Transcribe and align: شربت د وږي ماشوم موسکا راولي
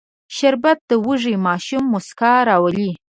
شربت 0.37 0.77
د 0.89 0.91
وږي 1.05 1.35
ماشوم 1.45 1.83
موسکا 1.93 2.33
راولي 2.49 2.91